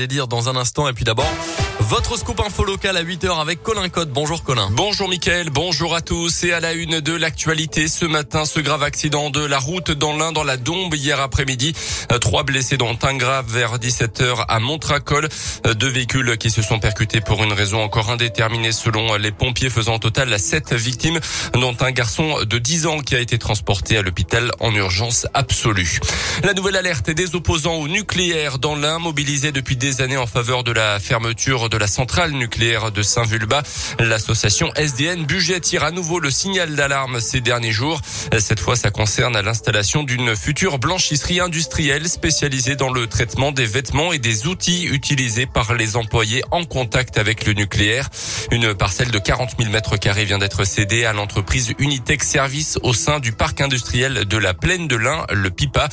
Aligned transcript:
Les 0.00 0.06
dire 0.06 0.28
dans 0.28 0.48
un 0.48 0.54
instant. 0.54 0.86
Et 0.88 0.92
puis 0.92 1.04
d'abord 1.04 1.26
votre 1.88 2.18
scoop 2.18 2.38
info 2.40 2.64
local 2.64 2.98
à 2.98 3.02
8h 3.02 3.40
avec 3.40 3.62
Colin 3.62 3.88
Code. 3.88 4.10
Bonjour 4.10 4.42
Colin. 4.42 4.68
Bonjour 4.72 5.08
Mickaël, 5.08 5.48
bonjour 5.48 5.94
à 5.94 6.02
tous 6.02 6.44
et 6.44 6.52
à 6.52 6.60
la 6.60 6.74
une 6.74 7.00
de 7.00 7.14
l'actualité 7.14 7.88
ce 7.88 8.04
matin 8.04 8.44
ce 8.44 8.60
grave 8.60 8.82
accident 8.82 9.30
de 9.30 9.42
la 9.42 9.58
route 9.58 9.90
dans 9.90 10.14
l'Ain 10.14 10.32
dans 10.32 10.44
la 10.44 10.58
Dombe 10.58 10.94
hier 10.94 11.18
après-midi. 11.18 11.72
Euh, 12.12 12.18
trois 12.18 12.42
blessés 12.42 12.76
dont 12.76 12.98
un 13.02 13.16
grave 13.16 13.46
vers 13.48 13.78
17h 13.78 14.44
à 14.48 14.60
Montracol. 14.60 15.30
Euh, 15.66 15.72
deux 15.72 15.88
véhicules 15.88 16.36
qui 16.36 16.50
se 16.50 16.60
sont 16.60 16.78
percutés 16.78 17.22
pour 17.22 17.42
une 17.42 17.54
raison 17.54 17.82
encore 17.82 18.10
indéterminée 18.10 18.72
selon 18.72 19.14
les 19.14 19.32
pompiers 19.32 19.70
faisant 19.70 19.94
au 19.94 19.98
total 19.98 20.38
sept 20.38 20.74
victimes 20.74 21.20
dont 21.54 21.76
un 21.80 21.90
garçon 21.90 22.44
de 22.44 22.58
10 22.58 22.86
ans 22.86 22.98
qui 22.98 23.16
a 23.16 23.20
été 23.20 23.38
transporté 23.38 23.96
à 23.96 24.02
l'hôpital 24.02 24.50
en 24.60 24.74
urgence 24.74 25.26
absolue. 25.32 26.00
La 26.44 26.52
nouvelle 26.52 26.76
alerte 26.76 27.08
des 27.10 27.34
opposants 27.34 27.76
au 27.76 27.88
nucléaire 27.88 28.58
dans 28.58 28.76
l'Ain 28.76 28.98
mobilisés 28.98 29.52
depuis 29.52 29.76
des 29.76 30.02
années 30.02 30.18
en 30.18 30.26
faveur 30.26 30.64
de 30.64 30.72
la 30.72 31.00
fermeture 31.00 31.70
de 31.70 31.77
la 31.78 31.86
centrale 31.86 32.32
nucléaire 32.32 32.92
de 32.92 33.02
Saint-Vulbas. 33.02 33.62
L'association 33.98 34.72
SDN 34.74 35.24
Budget 35.24 35.60
tire 35.60 35.84
à 35.84 35.90
nouveau 35.90 36.20
le 36.20 36.30
signal 36.30 36.74
d'alarme 36.74 37.20
ces 37.20 37.40
derniers 37.40 37.72
jours. 37.72 38.00
Cette 38.38 38.60
fois, 38.60 38.76
ça 38.76 38.90
concerne 38.90 39.40
l'installation 39.40 40.02
d'une 40.02 40.36
future 40.36 40.78
blanchisserie 40.78 41.40
industrielle 41.40 42.08
spécialisée 42.08 42.76
dans 42.76 42.92
le 42.92 43.06
traitement 43.06 43.52
des 43.52 43.66
vêtements 43.66 44.12
et 44.12 44.18
des 44.18 44.46
outils 44.46 44.84
utilisés 44.84 45.46
par 45.46 45.74
les 45.74 45.96
employés 45.96 46.42
en 46.50 46.64
contact 46.64 47.18
avec 47.18 47.46
le 47.46 47.54
nucléaire. 47.54 48.08
Une 48.50 48.74
parcelle 48.74 49.10
de 49.10 49.18
40 49.18 49.50
000 49.58 49.70
mètres 49.70 49.96
carrés 49.96 50.24
vient 50.24 50.38
d'être 50.38 50.64
cédée 50.64 51.04
à 51.04 51.12
l'entreprise 51.12 51.72
Unitech 51.78 52.22
Service 52.22 52.78
au 52.82 52.92
sein 52.92 53.20
du 53.20 53.32
parc 53.32 53.60
industriel 53.60 54.24
de 54.24 54.36
la 54.36 54.54
Plaine 54.54 54.88
de 54.88 54.96
l'Ain, 54.96 55.24
le 55.32 55.50
PIPA. 55.50 55.88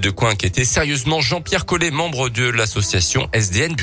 De 0.00 0.10
quoi 0.10 0.30
inquiéter 0.30 0.64
sérieusement 0.64 1.20
Jean-Pierre 1.20 1.66
Collet, 1.66 1.90
membre 1.90 2.28
de 2.28 2.48
l'association 2.48 3.28
SDN 3.32 3.74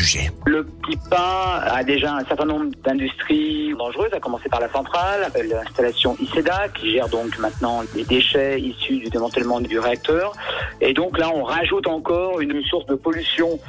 PIPA 0.83 1.30
a 1.31 1.83
déjà 1.83 2.13
un 2.13 2.25
certain 2.25 2.45
nombre 2.45 2.71
d'industries 2.83 3.73
dangereuses, 3.77 4.13
à 4.13 4.19
commencer 4.19 4.49
par 4.49 4.59
la 4.59 4.69
centrale, 4.69 5.31
l'installation 5.49 6.15
ICEDA 6.19 6.69
qui 6.69 6.91
gère 6.91 7.09
donc 7.09 7.37
maintenant 7.39 7.81
les 7.95 8.03
déchets 8.03 8.59
issus 8.59 8.97
du 8.97 9.09
démantèlement 9.09 9.59
du 9.59 9.79
réacteur. 9.79 10.33
Et 10.81 10.93
donc 10.93 11.17
là, 11.17 11.31
on 11.33 11.43
rajoute 11.43 11.87
encore 11.87 12.41
une 12.41 12.61
source 12.63 12.85
de 12.87 12.95
pollution 12.95 13.59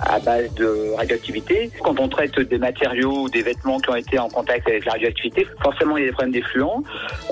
à 0.00 0.18
base 0.18 0.52
de 0.54 0.94
radioactivité. 0.96 1.70
Quand 1.82 2.00
on 2.00 2.08
traite 2.08 2.38
des 2.40 2.58
matériaux 2.58 3.28
des 3.28 3.42
vêtements 3.42 3.78
qui 3.78 3.90
ont 3.90 3.96
été 3.96 4.18
en 4.18 4.28
contact 4.28 4.66
avec 4.68 4.84
la 4.86 4.92
radioactivité, 4.92 5.46
forcément 5.62 5.96
il 5.96 6.00
y 6.00 6.04
a 6.04 6.08
des 6.08 6.12
problèmes 6.12 6.32
d'effluents. 6.32 6.82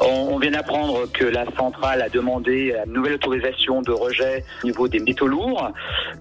On, 0.01 0.39
vient 0.39 0.51
d'apprendre 0.51 1.11
que 1.13 1.25
la 1.25 1.47
centrale 1.57 2.03
a 2.03 2.09
demandé 2.09 2.75
une 2.87 2.93
nouvelle 2.93 3.15
autorisation 3.15 3.81
de 3.83 3.93
rejet 3.93 4.45
au 4.63 4.67
niveau 4.67 4.89
des 4.89 4.99
métaux 4.99 5.29
lourds. 5.29 5.71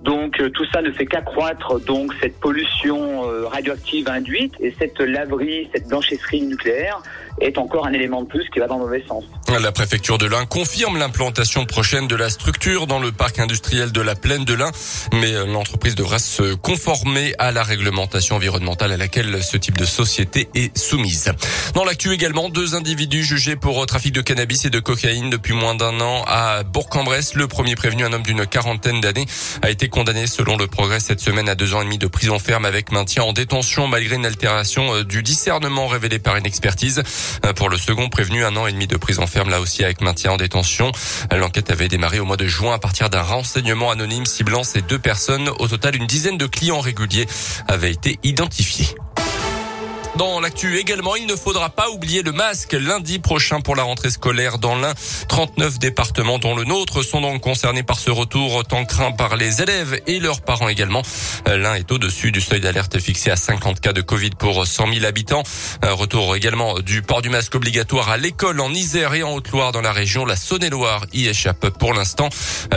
Donc 0.03 0.39
euh, 0.39 0.49
tout 0.49 0.65
ça 0.71 0.81
ne 0.81 0.91
fait 0.91 1.05
qu'accroître 1.05 1.79
donc 1.81 2.13
cette 2.21 2.39
pollution 2.39 3.27
euh, 3.27 3.47
radioactive 3.47 4.07
induite 4.09 4.53
et 4.59 4.73
cette 4.79 4.99
laverie, 4.99 5.69
cette 5.73 5.87
blanchisserie 5.87 6.41
nucléaire 6.41 7.01
est 7.39 7.57
encore 7.57 7.85
un 7.85 7.93
élément 7.93 8.21
de 8.21 8.27
plus 8.27 8.47
qui 8.49 8.59
va 8.59 8.67
dans 8.67 8.77
le 8.77 8.85
mauvais 8.85 9.03
sens. 9.07 9.23
La 9.59 9.71
préfecture 9.71 10.17
de 10.17 10.25
l'Ain 10.25 10.45
confirme 10.45 10.97
l'implantation 10.97 11.65
prochaine 11.65 12.07
de 12.07 12.15
la 12.15 12.29
structure 12.29 12.87
dans 12.87 12.99
le 12.99 13.11
parc 13.11 13.39
industriel 13.39 13.91
de 13.91 14.01
la 14.01 14.15
Plaine 14.15 14.45
de 14.45 14.53
l'Ain, 14.53 14.71
mais 15.13 15.33
euh, 15.33 15.45
l'entreprise 15.45 15.95
devra 15.95 16.19
se 16.19 16.53
conformer 16.53 17.33
à 17.37 17.51
la 17.51 17.63
réglementation 17.63 18.37
environnementale 18.37 18.91
à 18.91 18.97
laquelle 18.97 19.43
ce 19.43 19.57
type 19.57 19.77
de 19.77 19.85
société 19.85 20.49
est 20.55 20.75
soumise. 20.77 21.31
Dans 21.73 21.83
l'actu 21.83 22.13
également, 22.13 22.49
deux 22.49 22.75
individus 22.75 23.23
jugés 23.23 23.55
pour 23.55 23.85
trafic 23.85 24.13
de 24.13 24.21
cannabis 24.21 24.65
et 24.65 24.69
de 24.69 24.79
cocaïne 24.79 25.29
depuis 25.29 25.53
moins 25.53 25.75
d'un 25.75 25.99
an 25.99 26.23
à 26.27 26.63
Bourg-en-Bresse. 26.63 27.35
Le 27.35 27.47
premier 27.47 27.75
prévenu, 27.75 28.03
un 28.03 28.13
homme 28.13 28.23
d'une 28.23 28.45
quarantaine 28.45 29.01
d'années, 29.01 29.25
a 29.61 29.69
été 29.69 29.89
condamné 29.89 30.27
selon 30.27 30.57
le 30.57 30.67
progrès 30.67 30.99
cette 30.99 31.19
semaine 31.19 31.49
à 31.49 31.55
deux 31.55 31.73
ans 31.73 31.81
et 31.81 31.85
demi 31.85 31.97
de 31.97 32.07
prison 32.07 32.39
ferme 32.39 32.65
avec 32.65 32.91
maintien 32.91 33.23
en 33.23 33.33
détention 33.33 33.87
malgré 33.87 34.15
une 34.15 34.25
altération 34.25 34.95
euh, 34.95 35.03
du 35.03 35.23
discernement 35.23 35.87
révélée 35.87 36.19
par 36.19 36.35
une 36.35 36.45
expertise. 36.45 37.03
Euh, 37.45 37.53
pour 37.53 37.69
le 37.69 37.77
second 37.77 38.09
prévenu, 38.09 38.43
un 38.43 38.55
an 38.55 38.67
et 38.67 38.71
demi 38.71 38.87
de 38.87 38.97
prison 38.97 39.27
ferme 39.27 39.49
là 39.49 39.59
aussi 39.59 39.83
avec 39.83 40.01
maintien 40.01 40.31
en 40.31 40.37
détention. 40.37 40.91
L'enquête 41.31 41.71
avait 41.71 41.87
démarré 41.87 42.19
au 42.19 42.25
mois 42.25 42.37
de 42.37 42.47
juin 42.47 42.73
à 42.73 42.79
partir 42.79 43.09
d'un 43.09 43.21
renseignement 43.21 43.91
anonyme 43.91 44.25
ciblant 44.25 44.63
ces 44.63 44.81
deux 44.81 44.99
personnes. 44.99 45.49
Au 45.59 45.67
total, 45.67 45.95
une 45.95 46.07
dizaine 46.07 46.37
de 46.37 46.45
clients 46.45 46.79
réguliers 46.79 47.27
avaient 47.67 47.91
été 47.91 48.19
identifiés. 48.23 48.95
Dans 50.17 50.41
l'actu 50.41 50.77
également, 50.77 51.15
il 51.15 51.25
ne 51.25 51.37
faudra 51.37 51.69
pas 51.69 51.89
oublier 51.89 52.21
le 52.21 52.33
masque 52.33 52.73
lundi 52.73 53.19
prochain 53.19 53.61
pour 53.61 53.77
la 53.77 53.83
rentrée 53.83 54.09
scolaire 54.09 54.57
dans 54.57 54.75
l'Ain. 54.75 54.93
39 55.29 55.79
départements 55.79 56.37
dont 56.37 56.53
le 56.53 56.65
nôtre 56.65 57.01
sont 57.01 57.21
donc 57.21 57.41
concernés 57.41 57.81
par 57.81 57.97
ce 57.97 58.11
retour 58.11 58.65
tant 58.65 58.83
craint 58.83 59.13
par 59.13 59.37
les 59.37 59.61
élèves 59.61 60.01
et 60.07 60.19
leurs 60.19 60.41
parents 60.41 60.67
également. 60.67 61.01
L'Ain 61.47 61.75
est 61.75 61.89
au-dessus 61.93 62.33
du 62.33 62.41
seuil 62.41 62.59
d'alerte 62.59 62.99
fixé 62.99 63.31
à 63.31 63.37
50 63.37 63.79
cas 63.79 63.93
de 63.93 64.01
Covid 64.01 64.31
pour 64.31 64.67
100 64.67 64.93
000 64.93 65.05
habitants. 65.05 65.43
Un 65.81 65.93
retour 65.93 66.35
également 66.35 66.79
du 66.79 67.01
port 67.01 67.21
du 67.21 67.29
masque 67.29 67.55
obligatoire 67.55 68.09
à 68.09 68.17
l'école 68.17 68.59
en 68.59 68.73
Isère 68.73 69.13
et 69.13 69.23
en 69.23 69.31
Haute-Loire 69.31 69.71
dans 69.71 69.81
la 69.81 69.93
région. 69.93 70.25
La 70.25 70.35
Saône-et-Loire 70.35 71.05
y 71.13 71.27
échappe 71.27 71.69
pour 71.69 71.93
l'instant. 71.93 72.27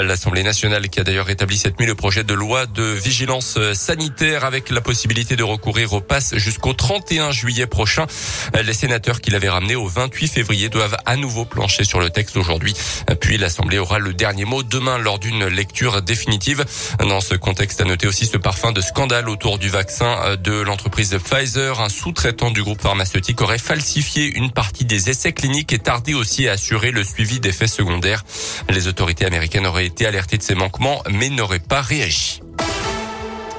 L'Assemblée 0.01 0.45
nationale 0.45 0.89
qui 0.89 1.01
a 1.01 1.05
d'ailleurs 1.05 1.31
établi 1.31 1.59
cette 1.59 1.81
nuit 1.81 1.87
le 1.87 1.97
projet 1.97 2.23
de 2.23 2.35
loi 2.35 2.67
de 2.67 2.85
vigilance 2.85 3.59
sanitaire 3.73 4.45
avec 4.45 4.71
la 4.71 4.81
possibilité 4.81 5.35
de 5.35 5.43
recourir 5.43 5.93
au 5.95 6.01
pass 6.01 6.37
jusqu'au 6.37 6.75
31 6.75 7.24
juillet 7.31 7.67
prochain. 7.67 8.07
Les 8.63 8.73
sénateurs 8.73 9.21
qui 9.21 9.31
l'avaient 9.31 9.49
ramené 9.49 9.77
au 9.77 9.87
28 9.87 10.29
février 10.29 10.69
doivent 10.69 10.97
à 11.07 11.17
nouveau 11.17 11.45
plancher 11.45 11.85
sur 11.85 12.01
le 12.01 12.11
texte 12.11 12.37
aujourd'hui. 12.37 12.75
Puis 13.21 13.39
l'Assemblée 13.39 13.79
aura 13.79 13.99
le 13.99 14.15
dernier 14.15 14.45
mot 14.45 14.63
demain 14.63 14.99
lors 14.99 15.19
d'une 15.19 15.47
lecture 15.47 16.03
définitive. 16.03 16.65
Dans 16.99 17.21
ce 17.21 17.35
contexte, 17.35 17.81
à 17.81 17.85
noter 17.85 18.07
aussi 18.07 18.27
ce 18.27 18.37
parfum 18.37 18.73
de 18.73 18.81
scandale 18.81 19.29
autour 19.29 19.59
du 19.59 19.69
vaccin 19.69 20.37
de 20.37 20.61
l'entreprise 20.61 21.17
Pfizer. 21.19 21.81
Un 21.81 21.89
sous-traitant 21.89 22.51
du 22.51 22.63
groupe 22.63 22.81
pharmaceutique 22.81 23.41
aurait 23.41 23.59
falsifié 23.59 24.37
une 24.37 24.51
partie 24.51 24.85
des 24.85 25.11
essais 25.11 25.33
cliniques 25.33 25.73
et 25.73 25.79
tardé 25.79 26.15
aussi 26.15 26.49
à 26.49 26.53
assurer 26.53 26.91
le 26.91 27.05
suivi 27.05 27.41
des 27.41 27.53
faits 27.53 27.69
secondaires. 27.69 28.25
Les 28.69 28.89
autorités 28.89 29.25
américaines 29.25 29.67
auraient 29.67 29.87
été 29.87 30.07
alertées 30.07 30.39
de 30.39 30.43
ces 30.43 30.55
manquements 30.55 31.03
mais 31.11 31.29
n'auraient 31.29 31.59
pas 31.59 31.81
réagi. 31.81 32.44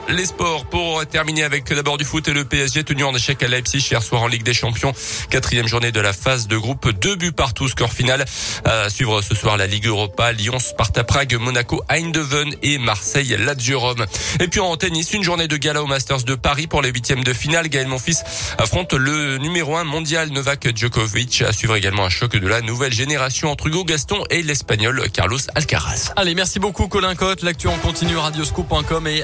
Les 0.08 0.26
sports 0.26 0.66
pour 0.66 1.04
terminer 1.08 1.44
avec 1.44 1.74
d'abord 1.74 1.98
du 1.98 2.06
foot 2.06 2.28
et 2.28 2.34
le 2.34 2.46
PSG 2.46 2.84
tenu 2.84 3.04
en 3.04 3.16
échec 3.16 3.42
à 3.42 3.48
Leipzig 3.48 3.88
hier 3.90 4.04
soir 4.04 4.22
en 4.22 4.28
Ligue 4.28 4.44
des 4.44 4.54
Champions. 4.54 4.94
Quatrième 5.32 5.68
journée 5.68 5.92
de 5.92 6.00
la 6.00 6.14
phase 6.14 6.48
de 6.48 6.58
groupe. 6.58 6.88
Deux 7.02 7.16
buts 7.16 7.32
partout. 7.32 7.68
Score 7.68 7.92
final. 7.92 8.24
À 8.66 8.90
suivre 8.90 9.22
ce 9.24 9.34
soir 9.34 9.58
la 9.58 9.66
Ligue 9.66 9.88
Europa. 9.88 10.32
Lyon, 10.32 10.60
Sparta 10.60 11.04
Prague, 11.04 11.36
Monaco, 11.40 11.84
Eindhoven 11.90 12.56
et 12.62 12.78
Marseille, 12.78 13.36
Lazio 13.40 13.80
Rome. 13.80 14.06
Et 14.40 14.48
puis 14.48 14.60
en 14.60 14.78
tennis, 14.78 15.12
une 15.14 15.24
journée 15.24 15.48
de 15.48 15.58
gala 15.58 15.82
au 15.82 15.88
Masters 15.88 16.24
de 16.24 16.36
Paris 16.36 16.68
pour 16.68 16.84
les 16.84 16.92
huitièmes 16.92 17.24
de 17.24 17.34
finale. 17.34 17.68
Gaël 17.68 17.88
Monfils 17.88 18.24
affronte 18.60 18.94
le 18.94 19.40
numéro 19.40 19.76
un 19.76 19.86
mondial 19.86 20.30
Novak 20.30 20.76
Djokovic. 20.76 21.42
À 21.42 21.52
suivre 21.52 21.76
également 21.76 22.06
un 22.06 22.10
choc 22.10 22.36
de 22.36 22.48
la 22.48 22.62
nouvelle 22.62 22.94
génération 22.94 23.50
entre 23.50 23.68
Hugo 23.68 23.84
Gaston 23.84 24.24
et 24.30 24.44
l'Espagnol 24.44 25.10
Carlos 25.12 25.40
Alcaraz. 25.56 26.12
Allez, 26.16 26.36
merci 26.36 26.60
beaucoup 26.60 26.88
Colin 26.88 27.16
Cotte. 27.16 27.42
L'actu 27.42 27.68
en 27.68 27.78
continue 27.78 28.18
radioscoop.com 28.18 29.08
et 29.08 29.24